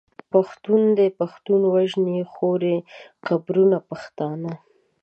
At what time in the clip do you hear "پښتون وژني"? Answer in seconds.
1.19-2.19